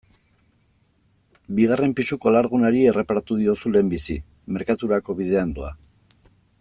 Bigarren 1.59 1.93
pisuko 1.99 2.31
alargunari 2.31 2.81
erreparatu 2.93 3.37
diozu 3.43 3.75
lehenbizi, 3.75 4.17
merkaturako 4.57 5.19
bidean 5.21 5.53
doa. 5.61 5.71